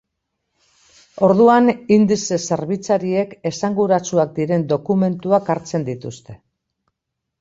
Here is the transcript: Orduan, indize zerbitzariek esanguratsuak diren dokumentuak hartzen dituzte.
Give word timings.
Orduan, 1.27 1.67
indize 1.97 2.39
zerbitzariek 2.45 3.35
esanguratsuak 3.53 4.35
diren 4.41 4.67
dokumentuak 4.75 5.53
hartzen 5.57 5.87
dituzte. 5.91 6.39